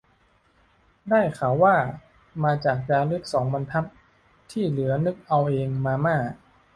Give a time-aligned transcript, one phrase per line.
[1.09, 1.75] ได้ข่าวว่า
[2.43, 3.87] มาจากจารึกสองบรรทัด
[4.51, 6.17] ที่เหลือนึกเอาเอง มาม่า